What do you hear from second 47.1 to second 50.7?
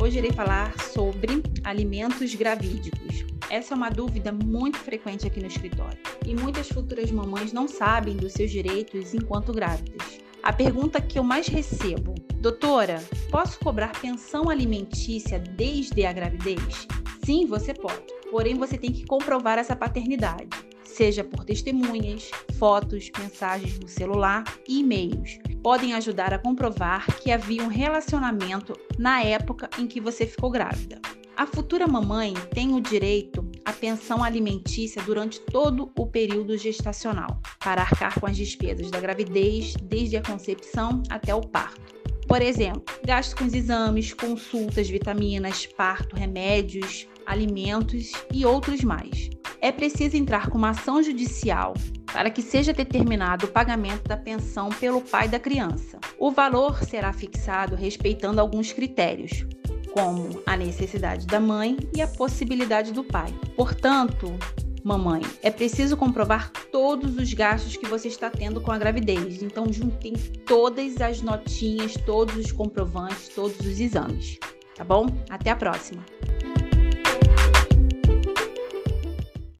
alimentos e outros mais. É preciso entrar com uma